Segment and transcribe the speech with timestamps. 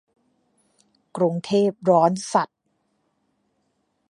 [1.17, 2.49] กรุงเทพร้อนสัส